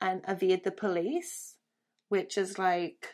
and 0.00 0.22
evade 0.28 0.64
the 0.64 0.70
police, 0.70 1.56
which 2.08 2.38
is 2.38 2.58
like, 2.58 3.08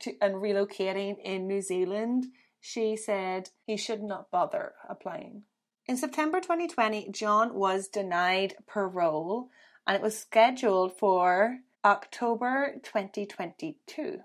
to 0.00 0.12
and 0.20 0.34
relocating 0.34 1.16
in 1.24 1.48
New 1.48 1.62
Zealand, 1.62 2.26
she 2.60 2.94
said 2.94 3.48
he 3.66 3.78
should 3.78 4.02
not 4.02 4.30
bother 4.30 4.74
applying. 4.86 5.44
In 5.86 5.96
September 5.96 6.40
2020, 6.40 7.08
John 7.10 7.54
was 7.54 7.88
denied 7.88 8.54
parole 8.66 9.48
and 9.86 9.96
it 9.96 10.02
was 10.02 10.18
scheduled 10.18 10.96
for 10.98 11.58
October 11.84 12.74
2022, 12.82 14.20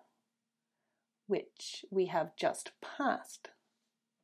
which 1.28 1.86
we 1.90 2.06
have 2.08 2.36
just 2.36 2.72
passed. 2.82 3.50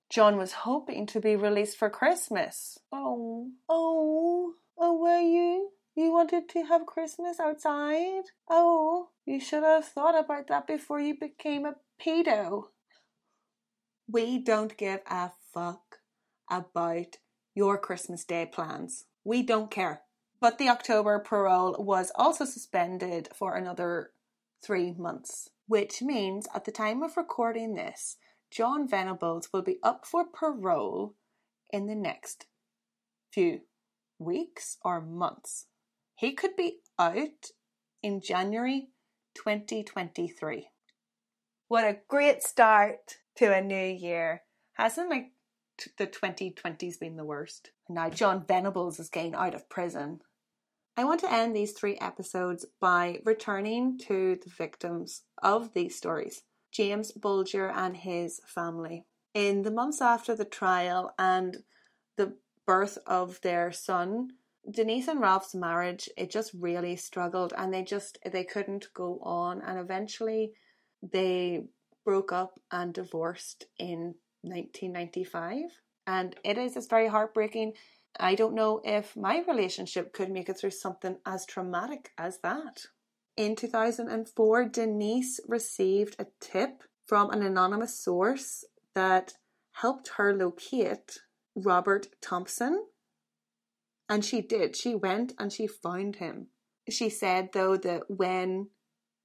John 0.09 0.37
was 0.37 0.53
hoping 0.53 1.07
to 1.07 1.19
be 1.19 1.35
released 1.35 1.77
for 1.77 1.89
Christmas. 1.89 2.77
Oh, 2.91 3.49
oh, 3.67 4.53
oh, 4.77 4.97
were 4.97 5.19
you? 5.19 5.71
You 5.95 6.11
wanted 6.11 6.49
to 6.49 6.63
have 6.63 6.85
Christmas 6.85 7.39
outside? 7.39 8.23
Oh, 8.49 9.09
you 9.25 9.39
should 9.39 9.63
have 9.63 9.85
thought 9.85 10.17
about 10.17 10.47
that 10.47 10.67
before 10.67 10.99
you 10.99 11.17
became 11.19 11.65
a 11.65 11.75
pedo. 11.99 12.65
We 14.07 14.37
don't 14.37 14.77
give 14.77 15.01
a 15.07 15.31
fuck 15.53 15.97
about 16.49 17.17
your 17.55 17.77
Christmas 17.77 18.23
Day 18.23 18.45
plans. 18.45 19.05
We 19.23 19.41
don't 19.41 19.71
care. 19.71 20.01
But 20.43 20.57
the 20.57 20.67
October 20.67 21.19
parole 21.19 21.73
was 21.79 22.11
also 22.15 22.43
suspended 22.43 23.29
for 23.33 23.55
another 23.55 24.11
three 24.61 24.91
months, 24.91 25.47
which 25.67 26.01
means 26.01 26.49
at 26.53 26.65
the 26.65 26.71
time 26.73 27.01
of 27.01 27.15
recording 27.15 27.75
this, 27.75 28.17
John 28.51 28.85
Venables 28.85 29.47
will 29.53 29.61
be 29.61 29.79
up 29.81 30.05
for 30.05 30.25
parole 30.25 31.15
in 31.71 31.85
the 31.85 31.95
next 31.95 32.47
few 33.31 33.61
weeks 34.19 34.79
or 34.83 34.99
months. 34.99 35.67
He 36.13 36.33
could 36.33 36.57
be 36.57 36.79
out 36.99 37.51
in 38.01 38.19
January 38.19 38.89
2023. 39.35 40.67
What 41.69 41.85
a 41.85 41.99
great 42.09 42.43
start 42.43 43.19
to 43.37 43.53
a 43.53 43.61
new 43.61 43.87
year. 43.87 44.41
Hasn't 44.73 45.09
like 45.09 45.31
the 45.97 46.05
2020s 46.05 46.99
been 46.99 47.15
the 47.15 47.23
worst? 47.23 47.71
Now 47.87 48.09
John 48.09 48.43
Venables 48.45 48.99
is 48.99 49.07
getting 49.07 49.35
out 49.35 49.55
of 49.55 49.69
prison. 49.69 50.19
I 50.95 51.05
want 51.05 51.21
to 51.21 51.31
end 51.31 51.55
these 51.55 51.71
three 51.71 51.97
episodes 51.97 52.65
by 52.79 53.19
returning 53.25 53.97
to 53.99 54.37
the 54.43 54.49
victims 54.49 55.23
of 55.41 55.73
these 55.73 55.95
stories. 55.95 56.43
James 56.71 57.11
Bulger 57.11 57.69
and 57.69 57.97
his 57.97 58.41
family. 58.45 59.05
In 59.33 59.63
the 59.63 59.71
months 59.71 60.01
after 60.01 60.35
the 60.35 60.45
trial 60.45 61.13
and 61.17 61.63
the 62.17 62.35
birth 62.67 62.99
of 63.07 63.41
their 63.41 63.71
son, 63.71 64.33
Denise 64.69 65.07
and 65.07 65.19
Ralph's 65.19 65.55
marriage 65.55 66.07
it 66.15 66.29
just 66.29 66.53
really 66.53 66.95
struggled 66.95 67.53
and 67.57 67.73
they 67.73 67.83
just 67.83 68.17
they 68.31 68.43
couldn't 68.43 68.93
go 68.93 69.19
on 69.21 69.61
and 69.61 69.77
eventually 69.77 70.53
they 71.01 71.65
broke 72.05 72.31
up 72.31 72.59
and 72.71 72.93
divorced 72.93 73.65
in 73.77 74.15
1995 74.41 75.63
and 76.07 76.35
it 76.43 76.57
is 76.57 76.75
just 76.75 76.89
very 76.89 77.07
heartbreaking. 77.07 77.73
I 78.19 78.35
don't 78.35 78.53
know 78.53 78.81
if 78.83 79.15
my 79.15 79.43
relationship 79.47 80.13
could 80.13 80.29
make 80.29 80.49
it 80.49 80.57
through 80.57 80.71
something 80.71 81.17
as 81.25 81.45
traumatic 81.45 82.11
as 82.17 82.39
that. 82.39 82.85
In 83.35 83.55
2004, 83.55 84.65
Denise 84.65 85.39
received 85.47 86.15
a 86.19 86.27
tip 86.39 86.83
from 87.07 87.31
an 87.31 87.41
anonymous 87.41 87.99
source 87.99 88.63
that 88.93 89.33
helped 89.71 90.09
her 90.17 90.35
locate 90.35 91.19
Robert 91.55 92.07
Thompson. 92.21 92.85
And 94.07 94.23
she 94.23 94.41
did. 94.41 94.75
She 94.75 94.93
went 94.93 95.33
and 95.39 95.51
she 95.51 95.65
found 95.65 96.17
him. 96.17 96.47
She 96.89 97.09
said, 97.09 97.49
though, 97.53 97.77
that 97.77 98.03
when 98.07 98.69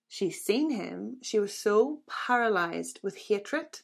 she 0.08 0.30
seen 0.30 0.70
him, 0.70 1.18
she 1.22 1.38
was 1.38 1.52
so 1.52 2.00
paralyzed 2.08 3.00
with 3.02 3.16
hatred 3.16 3.80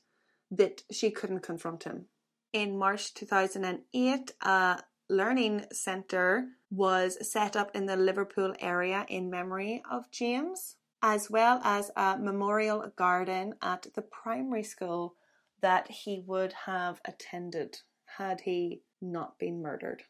that 0.50 0.82
she 0.90 1.10
couldn't 1.10 1.40
confront 1.40 1.84
him. 1.84 2.06
In 2.52 2.78
March 2.78 3.12
2008, 3.14 4.32
a 4.40 4.82
learning 5.14 5.64
centre 5.72 6.48
was 6.70 7.16
set 7.30 7.54
up 7.56 7.74
in 7.74 7.86
the 7.86 7.96
Liverpool 7.96 8.54
area 8.60 9.06
in 9.08 9.30
memory 9.30 9.82
of 9.90 10.10
James, 10.10 10.76
as 11.02 11.30
well 11.30 11.60
as 11.62 11.90
a 11.96 12.18
memorial 12.18 12.92
garden 12.96 13.54
at 13.62 13.86
the 13.94 14.02
primary 14.02 14.62
school 14.62 15.14
that 15.60 15.90
he 15.90 16.22
would 16.26 16.52
have 16.66 17.00
attended 17.04 17.78
had 18.18 18.40
he 18.40 18.82
not 19.00 19.38
been 19.38 19.62
murdered. 19.62 20.02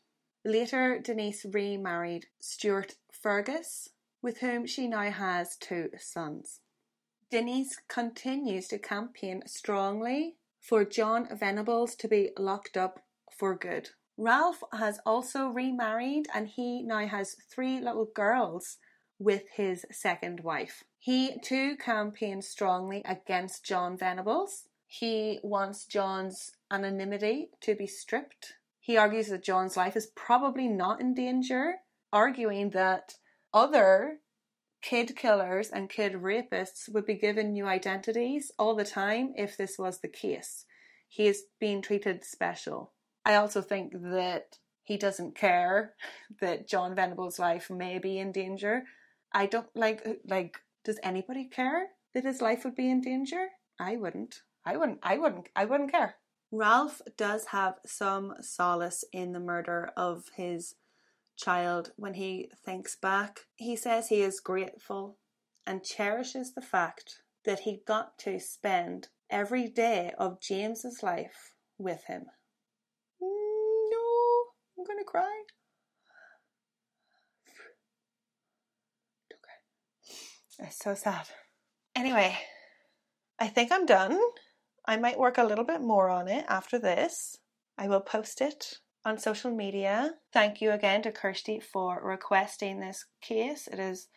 Later, 0.44 0.98
Denise 0.98 1.44
remarried 1.44 2.26
Stuart 2.40 2.96
Fergus, 3.12 3.88
with 4.22 4.38
whom 4.38 4.66
she 4.66 4.88
now 4.88 5.10
has 5.10 5.56
two 5.56 5.90
sons. 5.98 6.60
Denise 7.30 7.78
continues 7.88 8.68
to 8.68 8.78
campaign 8.78 9.42
strongly 9.46 10.36
for 10.60 10.84
John 10.84 11.28
Venables 11.36 11.94
to 11.96 12.08
be 12.08 12.30
locked 12.38 12.76
up 12.76 13.00
for 13.36 13.54
good. 13.54 13.90
Ralph 14.16 14.62
has 14.72 15.00
also 15.04 15.48
remarried 15.48 16.26
and 16.32 16.48
he 16.48 16.82
now 16.82 17.06
has 17.06 17.36
three 17.50 17.80
little 17.80 18.06
girls 18.14 18.78
with 19.18 19.42
his 19.54 19.84
second 19.90 20.40
wife. 20.40 20.84
He 20.98 21.36
too 21.42 21.76
campaigned 21.76 22.44
strongly 22.44 23.02
against 23.04 23.64
John 23.64 23.96
Venables. 23.96 24.68
He 24.86 25.40
wants 25.42 25.86
John's 25.86 26.52
anonymity 26.70 27.50
to 27.62 27.74
be 27.74 27.86
stripped. 27.86 28.54
He 28.80 28.96
argues 28.96 29.28
that 29.28 29.44
John's 29.44 29.76
life 29.76 29.96
is 29.96 30.12
probably 30.14 30.68
not 30.68 31.00
in 31.00 31.14
danger, 31.14 31.76
arguing 32.12 32.70
that 32.70 33.14
other 33.52 34.20
kid 34.82 35.16
killers 35.16 35.70
and 35.70 35.90
kid 35.90 36.12
rapists 36.12 36.88
would 36.92 37.06
be 37.06 37.14
given 37.14 37.52
new 37.52 37.66
identities 37.66 38.52
all 38.58 38.74
the 38.74 38.84
time 38.84 39.32
if 39.36 39.56
this 39.56 39.78
was 39.78 40.00
the 40.00 40.08
case. 40.08 40.66
He 41.08 41.26
is 41.26 41.44
being 41.58 41.80
treated 41.80 42.24
special. 42.24 42.93
I 43.24 43.36
also 43.36 43.62
think 43.62 43.92
that 43.94 44.58
he 44.82 44.96
doesn't 44.96 45.34
care 45.34 45.94
that 46.40 46.68
John 46.68 46.94
Venable's 46.94 47.38
life 47.38 47.70
may 47.70 47.98
be 47.98 48.18
in 48.18 48.32
danger. 48.32 48.84
I 49.32 49.46
don't 49.46 49.74
like 49.74 50.02
uh, 50.06 50.14
like 50.28 50.58
does 50.84 51.00
anybody 51.02 51.46
care 51.46 51.88
that 52.12 52.24
his 52.24 52.40
life 52.42 52.64
would 52.64 52.76
be 52.76 52.90
in 52.90 53.00
danger? 53.00 53.48
I 53.80 53.96
wouldn't. 53.96 54.42
I 54.64 54.76
wouldn't 54.76 55.00
I 55.02 55.18
wouldn't 55.18 55.48
I 55.56 55.64
wouldn't 55.64 55.92
care. 55.92 56.16
Ralph 56.52 57.02
does 57.16 57.46
have 57.46 57.80
some 57.84 58.34
solace 58.40 59.04
in 59.12 59.32
the 59.32 59.40
murder 59.40 59.90
of 59.96 60.26
his 60.36 60.76
child 61.36 61.90
when 61.96 62.14
he 62.14 62.50
thinks 62.64 62.94
back. 62.94 63.40
He 63.56 63.74
says 63.74 64.08
he 64.08 64.22
is 64.22 64.38
grateful 64.38 65.16
and 65.66 65.82
cherishes 65.82 66.54
the 66.54 66.62
fact 66.62 67.22
that 67.44 67.60
he 67.60 67.82
got 67.86 68.18
to 68.18 68.38
spend 68.38 69.08
every 69.28 69.66
day 69.66 70.12
of 70.16 70.40
James's 70.40 71.02
life 71.02 71.54
with 71.76 72.04
him. 72.04 72.26
I'm 74.84 74.96
gonna 74.96 75.04
cry. 75.04 75.42
Okay. 79.32 80.68
It's 80.68 80.78
so 80.78 80.94
sad. 80.94 81.26
Anyway, 81.96 82.36
I 83.38 83.48
think 83.48 83.72
I'm 83.72 83.86
done. 83.86 84.18
I 84.84 84.98
might 84.98 85.18
work 85.18 85.38
a 85.38 85.44
little 85.44 85.64
bit 85.64 85.80
more 85.80 86.10
on 86.10 86.28
it 86.28 86.44
after 86.48 86.78
this. 86.78 87.38
I 87.78 87.88
will 87.88 88.02
post 88.02 88.42
it 88.42 88.74
on 89.06 89.16
social 89.16 89.50
media. 89.50 90.16
Thank 90.34 90.60
you 90.60 90.70
again 90.70 91.00
to 91.02 91.12
Kirsty 91.12 91.60
for 91.60 92.02
requesting 92.04 92.80
this 92.80 93.06
case. 93.22 93.66
It 93.66 93.78
is 93.78 94.08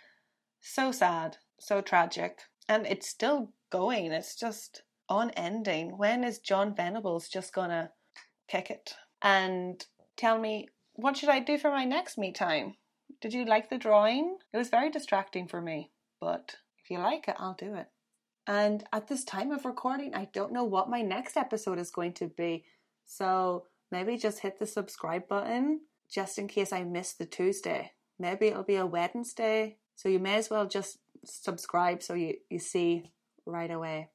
so 0.60 0.92
sad, 0.92 1.38
so 1.62 1.80
tragic, 1.80 2.40
and 2.68 2.86
it's 2.86 3.08
still 3.08 3.54
going. 3.70 4.12
It's 4.12 4.36
just 4.36 4.84
unending. 5.10 5.98
When 5.98 6.26
is 6.26 6.40
John 6.40 6.76
Venables 6.76 7.30
just 7.30 7.54
gonna 7.54 7.92
kick 8.50 8.70
it? 8.70 8.96
And 9.22 9.86
tell 10.18 10.38
me, 10.38 10.68
what 10.94 11.16
should 11.16 11.30
I 11.30 11.40
do 11.40 11.58
for 11.58 11.72
my 11.72 11.86
next 11.86 12.18
me 12.18 12.32
time? 12.32 12.76
Did 13.22 13.34
you 13.34 13.46
like 13.46 13.70
the 13.70 13.78
drawing? 13.78 14.38
It 14.54 14.58
was 14.58 14.70
very 14.70 14.90
distracting 14.90 15.48
for 15.48 15.62
me, 15.62 15.92
but 16.20 16.56
if 16.84 16.90
you 16.90 17.00
like 17.00 17.28
it, 17.28 17.36
I'll 17.40 17.56
do 17.58 17.76
it. 17.76 17.88
And 18.46 18.84
at 18.94 19.08
this 19.08 19.24
time 19.24 19.52
of 19.52 19.66
recording, 19.66 20.16
I 20.16 20.30
don't 20.34 20.54
know 20.54 20.64
what 20.64 20.90
my 20.90 21.02
next 21.02 21.38
episode 21.38 21.80
is 21.80 21.92
going 21.92 22.14
to 22.14 22.28
be. 22.28 22.66
So 23.06 23.66
maybe 23.92 24.18
just 24.18 24.40
hit 24.40 24.60
the 24.60 24.66
subscribe 24.66 25.28
button 25.28 25.82
just 26.10 26.38
in 26.38 26.48
case 26.48 26.72
I 26.72 26.84
miss 26.84 27.14
the 27.14 27.26
Tuesday. 27.26 27.92
Maybe 28.18 28.48
it'll 28.48 28.64
be 28.64 28.78
a 28.78 28.86
Wednesday. 28.86 29.78
So 29.96 30.10
you 30.10 30.20
may 30.20 30.36
as 30.36 30.50
well 30.50 30.66
just 30.66 31.00
subscribe 31.26 32.02
so 32.02 32.14
you, 32.14 32.36
you 32.50 32.60
see 32.60 33.12
right 33.46 33.72
away. 33.72 34.10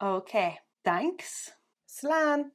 Okay, 0.00 0.58
thanks. 0.84 1.50
Slan. 1.86 2.52